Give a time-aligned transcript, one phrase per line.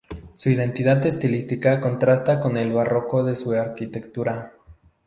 [0.35, 4.51] Su unidad estilística contrasta con el barroco de su arquitectura.